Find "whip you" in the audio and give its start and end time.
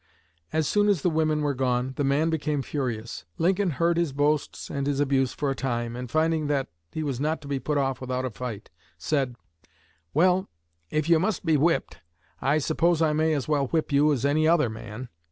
13.67-14.11